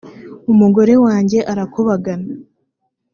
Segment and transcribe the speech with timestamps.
[0.51, 2.31] umugore wanjye arakubagana.